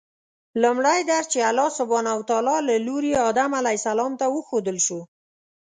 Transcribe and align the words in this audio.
لومړی 0.61 0.99
درس 1.11 1.25
چې 1.33 1.39
الله 1.49 1.69
سبحانه 1.79 2.11
وتعالی 2.19 2.57
له 2.67 2.75
لوري 2.87 3.11
آدم 3.29 3.51
علیه 3.59 3.79
السلام 3.81 4.13
ته 4.19 4.25
وښودل 4.33 4.77
شو 4.87 4.99